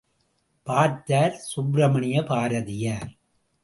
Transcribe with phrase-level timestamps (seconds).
[0.67, 3.11] பார்த்தார் சுப்பிரமணிய பாரதியார்.